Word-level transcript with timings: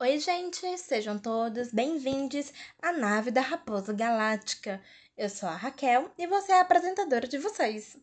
Oi, 0.00 0.18
gente, 0.18 0.76
sejam 0.76 1.16
todos 1.16 1.72
bem-vindos 1.72 2.52
à 2.82 2.92
nave 2.92 3.30
da 3.30 3.40
Raposa 3.40 3.92
Galáctica. 3.92 4.82
Eu 5.16 5.30
sou 5.30 5.48
a 5.48 5.54
Raquel 5.54 6.10
e 6.18 6.26
você 6.26 6.50
é 6.50 6.58
a 6.58 6.62
apresentadora 6.62 7.28
de 7.28 7.38
vocês. 7.38 7.96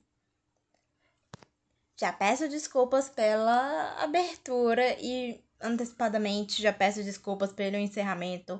Já 1.99 2.13
peço 2.13 2.47
desculpas 2.47 3.09
pela 3.09 4.01
abertura 4.01 4.95
e 5.01 5.43
antecipadamente 5.59 6.61
já 6.61 6.71
peço 6.71 7.03
desculpas 7.03 7.51
pelo 7.51 7.75
encerramento. 7.75 8.59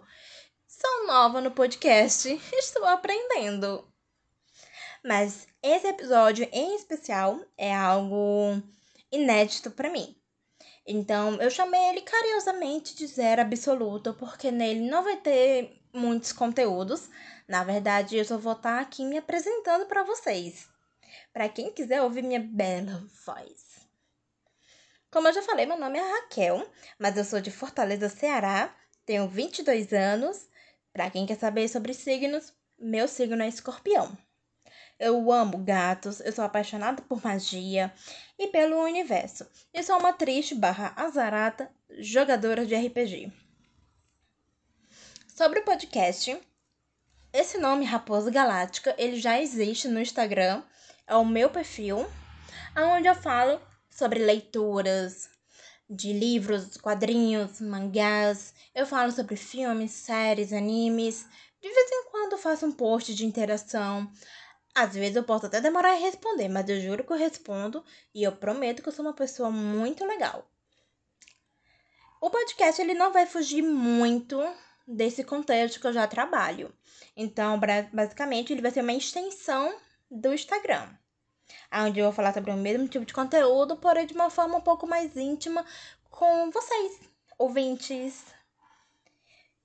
Sou 0.68 1.08
nova 1.08 1.40
no 1.40 1.52
podcast, 1.52 2.28
estou 2.54 2.86
aprendendo. 2.86 3.90
Mas 5.06 5.48
esse 5.64 5.88
episódio 5.88 6.48
em 6.52 6.76
especial 6.76 7.40
é 7.58 7.74
algo 7.74 8.62
inédito 9.10 9.72
para 9.72 9.90
mim. 9.90 10.21
Então, 10.86 11.40
eu 11.42 11.50
chamei 11.50 11.80
ele 11.90 12.02
carinhosamente 12.02 12.96
de 12.96 13.06
Zero 13.08 13.42
Absoluto, 13.42 14.14
porque 14.16 14.52
nele 14.52 14.90
não 14.90 15.04
vai 15.04 15.18
ter 15.18 15.80
muitos 15.94 16.32
conteúdos. 16.32 17.10
Na 17.48 17.64
verdade, 17.64 18.18
eu 18.18 18.26
só 18.26 18.38
vou 18.38 18.54
estar 18.54 18.80
aqui 18.80 19.06
me 19.06 19.18
apresentando 19.18 19.86
para 19.86 20.04
vocês. 20.04 20.68
Para 21.32 21.50
quem 21.50 21.72
quiser 21.72 22.02
ouvir 22.02 22.24
minha 22.24 22.40
bela 22.40 23.04
voz. 23.26 23.72
Como 25.12 25.28
eu 25.28 25.34
já 25.34 25.42
falei, 25.42 25.66
meu 25.66 25.78
nome 25.78 26.00
é 26.00 26.02
Raquel, 26.02 26.66
mas 26.98 27.18
eu 27.18 27.26
sou 27.26 27.42
de 27.42 27.52
Fortaleza, 27.52 28.10
Ceará. 28.10 28.74
Tenho 29.06 29.28
22 29.28 29.92
anos. 29.94 30.48
Para 30.94 31.10
quem 31.10 31.26
quer 31.26 31.38
saber 31.38 31.68
sobre 31.68 31.94
signos, 31.94 32.54
meu 32.80 33.08
signo 33.08 33.44
é 33.44 33.48
escorpião. 33.48 34.18
Eu 35.04 35.32
amo 35.32 35.58
gatos, 35.58 36.20
eu 36.20 36.32
sou 36.32 36.46
apaixonada 36.46 37.02
por 37.02 37.26
magia 37.26 37.92
e 38.38 38.50
pelo 38.50 38.84
universo. 38.84 39.48
Eu 39.74 39.82
sou 39.82 39.98
uma 39.98 40.14
triste 40.14 40.54
barra 40.54 40.94
azarata 40.96 41.72
jogadora 41.98 42.68
de 42.68 42.76
RPG. 42.76 43.34
Sobre 45.36 45.62
o 45.62 45.66
podcast, 45.66 46.40
esse 47.34 47.58
nome 47.58 47.84
Raposa 47.84 48.30
Galáctica, 48.30 48.94
ele 48.96 49.20
já 49.20 49.42
existe 49.42 49.88
no 49.88 50.00
Instagram, 50.00 50.62
é 51.08 51.16
o 51.16 51.26
meu 51.26 51.50
perfil, 51.50 52.06
onde 52.78 53.08
eu 53.08 53.16
falo 53.16 53.60
sobre 53.90 54.20
leituras 54.20 55.32
de 55.90 56.14
livros, 56.14 56.78
quadrinhos, 56.78 57.60
mangás. 57.60 58.54
Eu 58.76 58.86
falo 58.86 59.12
sobre 59.12 59.36
filmes, 59.36 59.90
séries, 59.94 60.54
animes. 60.54 61.26
De 61.60 61.68
vez 61.68 61.92
em 61.92 62.12
quando 62.12 62.38
faço 62.38 62.68
um 62.68 62.72
post 62.72 63.16
de 63.16 63.26
interação 63.26 64.08
às 64.74 64.94
vezes 64.94 65.16
eu 65.16 65.24
posso 65.24 65.46
até 65.46 65.60
demorar 65.60 65.92
a 65.92 66.00
responder, 66.00 66.48
mas 66.48 66.68
eu 66.70 66.80
juro 66.80 67.04
que 67.04 67.12
eu 67.12 67.18
respondo 67.18 67.84
e 68.14 68.24
eu 68.24 68.32
prometo 68.32 68.82
que 68.82 68.90
eu 68.90 68.94
sou 68.94 69.06
uma 69.06 69.14
pessoa 69.14 69.52
muito 69.52 70.06
legal. 70.06 70.48
O 72.22 72.30
podcast 72.30 72.82
ele 72.82 72.94
não 72.94 73.12
vai 73.12 73.26
fugir 73.26 73.62
muito 73.62 74.40
desse 74.88 75.24
contexto 75.24 75.80
que 75.80 75.88
eu 75.88 75.94
já 75.94 76.08
trabalho. 76.08 76.74
Então, 77.18 77.60
basicamente, 77.92 78.54
ele 78.54 78.62
vai 78.62 78.72
ser 78.72 78.82
uma 78.82 78.94
extensão 78.94 79.76
do 80.10 80.34
Instagram, 80.34 80.90
onde 81.74 82.00
eu 82.00 82.06
vou 82.06 82.14
falar 82.14 82.34
sobre 82.34 82.52
o 82.52 82.58
mesmo 82.58 82.88
tipo 82.88 83.06
de 83.06 83.14
conteúdo, 83.14 83.76
porém 83.76 84.06
de 84.06 84.14
uma 84.14 84.30
forma 84.30 84.58
um 84.58 84.62
pouco 84.62 84.88
mais 84.88 85.16
íntima 85.18 85.66
com 86.10 86.50
vocês, 86.52 87.00
ouvintes. 87.38 88.24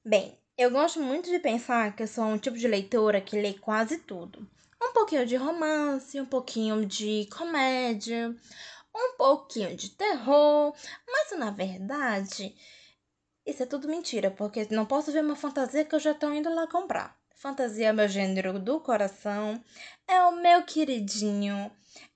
Bem, 0.04 0.38
eu 0.56 0.70
gosto 0.70 1.00
muito 1.00 1.30
de 1.30 1.38
pensar 1.38 1.94
que 1.94 2.02
eu 2.02 2.08
sou 2.08 2.24
um 2.24 2.38
tipo 2.38 2.56
de 2.56 2.66
leitora 2.66 3.20
que 3.20 3.40
lê 3.40 3.54
quase 3.54 3.98
tudo 3.98 4.48
um 4.82 4.92
pouquinho 4.92 5.26
de 5.26 5.36
romance, 5.36 6.20
um 6.20 6.26
pouquinho 6.26 6.84
de 6.86 7.26
comédia, 7.26 8.34
um 8.94 9.16
pouquinho 9.16 9.76
de 9.76 9.90
terror, 9.90 10.74
mas 11.06 11.38
na 11.38 11.50
verdade, 11.50 12.54
isso 13.44 13.62
é 13.62 13.66
tudo 13.66 13.88
mentira, 13.88 14.30
porque 14.30 14.66
não 14.70 14.86
posso 14.86 15.12
ver 15.12 15.24
uma 15.24 15.36
fantasia 15.36 15.84
que 15.84 15.94
eu 15.94 16.00
já 16.00 16.12
estou 16.12 16.32
indo 16.32 16.52
lá 16.54 16.66
comprar. 16.66 17.16
Fantasia 17.34 17.88
é 17.88 17.92
meu 17.92 18.08
gênero 18.08 18.58
do 18.58 18.80
coração, 18.80 19.62
é 20.08 20.22
o 20.22 20.32
meu 20.32 20.64
queridinho, 20.64 21.70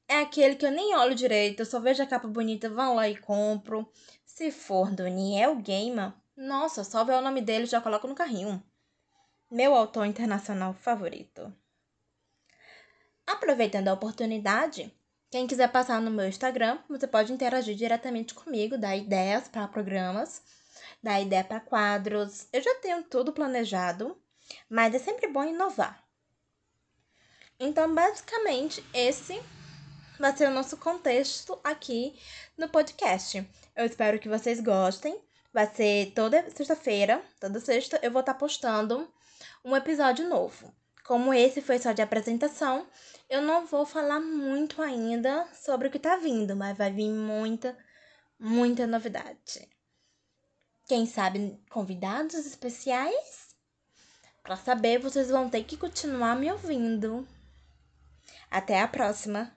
é 0.09 0.19
aquele 0.19 0.57
que 0.57 0.67
eu 0.67 0.71
nem 0.71 0.97
olho 0.97 1.15
direito, 1.15 1.61
eu 1.61 1.67
só 1.67 1.79
vejo 1.79 2.03
a 2.03 2.07
capa 2.07 2.27
bonita, 2.27 2.69
vou 2.69 2.95
lá 2.95 3.09
e 3.09 3.17
compro. 3.17 3.89
Se 4.25 4.51
for 4.51 4.91
do 4.91 5.07
Niel 5.07 5.57
Gamer, 5.57 6.13
nossa, 6.37 6.83
só 6.83 7.05
ver 7.05 7.15
o 7.15 7.21
nome 7.21 7.43
dele 7.43 7.67
já 7.67 7.81
coloco 7.81 8.09
no 8.09 8.15
carrinho. 8.15 8.63
Meu 9.51 9.75
autor 9.75 10.07
internacional 10.07 10.73
favorito. 10.73 11.55
Aproveitando 13.31 13.87
a 13.87 13.93
oportunidade, 13.93 14.93
quem 15.31 15.47
quiser 15.47 15.71
passar 15.71 16.01
no 16.01 16.11
meu 16.11 16.27
Instagram, 16.27 16.81
você 16.89 17.07
pode 17.07 17.33
interagir 17.33 17.77
diretamente 17.77 18.35
comigo, 18.35 18.77
dar 18.77 18.97
ideias 18.97 19.47
para 19.47 19.69
programas, 19.69 20.43
dar 21.01 21.21
ideia 21.21 21.45
para 21.45 21.61
quadros. 21.61 22.49
Eu 22.53 22.61
já 22.61 22.75
tenho 22.81 23.05
tudo 23.05 23.33
planejado, 23.33 24.21
mas 24.69 24.97
é 24.97 24.99
sempre 24.99 25.29
bom 25.29 25.45
inovar. 25.45 26.03
Então, 27.61 27.95
basicamente, 27.95 28.85
esse 28.93 29.41
vai 30.19 30.37
ser 30.37 30.49
o 30.49 30.53
nosso 30.53 30.77
contexto 30.77 31.57
aqui 31.63 32.19
no 32.59 32.69
podcast. 32.69 33.49
Eu 33.77 33.87
espero 33.87 34.19
que 34.19 34.29
vocês 34.29 34.61
gostem. 34.61 35.17
Vai 35.53 35.73
ser 35.73 36.13
toda 36.17 36.51
sexta-feira, 36.51 37.23
toda 37.39 37.61
sexta, 37.61 38.01
eu 38.03 38.11
vou 38.11 38.21
estar 38.21 38.35
postando 38.35 39.09
um 39.65 39.77
episódio 39.77 40.29
novo. 40.29 40.75
Como 41.11 41.35
esse 41.35 41.61
foi 41.61 41.77
só 41.77 41.91
de 41.91 42.01
apresentação, 42.01 42.87
eu 43.29 43.43
não 43.43 43.67
vou 43.67 43.85
falar 43.85 44.21
muito 44.21 44.81
ainda 44.81 45.45
sobre 45.53 45.89
o 45.89 45.91
que 45.91 45.99
tá 45.99 46.15
vindo, 46.15 46.55
mas 46.55 46.79
vai 46.79 46.93
vir 46.93 47.11
muita, 47.11 47.77
muita 48.39 48.87
novidade. 48.87 49.69
Quem 50.87 51.07
sabe 51.07 51.61
convidados 51.69 52.47
especiais? 52.47 53.49
Para 54.41 54.55
saber, 54.55 55.01
vocês 55.01 55.31
vão 55.31 55.51
ter 55.51 55.65
que 55.65 55.77
continuar 55.77 56.37
me 56.37 56.49
ouvindo. 56.49 57.27
Até 58.49 58.81
a 58.81 58.87
próxima! 58.87 59.53